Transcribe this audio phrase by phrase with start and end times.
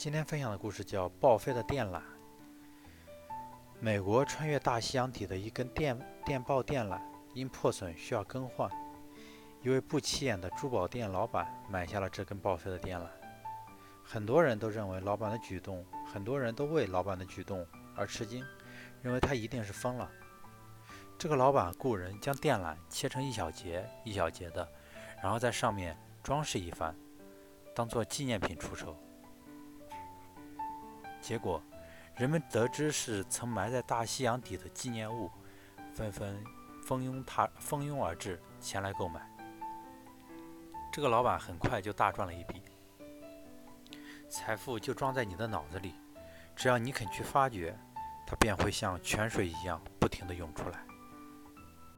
[0.00, 1.98] 今天分享的故事叫《报废的电缆》。
[3.80, 6.98] 美国穿越大西洋底的一根电电报电缆
[7.34, 8.66] 因破损需要更换，
[9.60, 13.04] 一位不起眼的珠宝店老板买下了这根报废的电缆。
[14.02, 18.42] 很多人都认为老板的举动，很多人都为老板的举动而吃惊，
[19.02, 20.10] 认为他一定是疯了。
[21.18, 24.66] 这个老板雇人将电缆切成一小节一小节的，
[25.22, 26.96] 然后在上面装饰一番，
[27.74, 28.96] 当做纪念品出售。
[31.30, 31.62] 结果，
[32.16, 35.30] 人们得知是曾埋在大西洋底的纪念物，
[35.94, 36.42] 纷纷
[36.82, 39.24] 蜂拥踏蜂拥而至，前来购买。
[40.92, 42.64] 这个老板很快就大赚了一笔，
[44.28, 45.94] 财富就装在你的脑子里，
[46.56, 47.78] 只要你肯去发掘，
[48.26, 50.84] 它便会像泉水一样不停地涌出来。